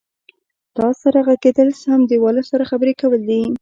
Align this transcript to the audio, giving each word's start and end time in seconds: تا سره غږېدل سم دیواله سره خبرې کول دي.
تا 0.75 0.87
سره 1.01 1.19
غږېدل 1.27 1.69
سم 1.81 1.99
دیواله 2.11 2.43
سره 2.49 2.63
خبرې 2.71 2.93
کول 3.01 3.21
دي. 3.29 3.41